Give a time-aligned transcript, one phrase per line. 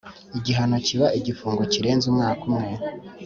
[0.37, 2.71] igihano kiba igifungo kirenze umwaka umwe